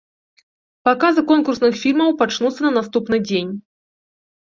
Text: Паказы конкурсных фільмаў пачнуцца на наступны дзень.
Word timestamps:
Паказы 0.87 1.21
конкурсных 1.31 1.73
фільмаў 1.81 2.15
пачнуцца 2.21 2.61
на 2.67 2.71
наступны 2.79 3.21
дзень. 3.27 3.53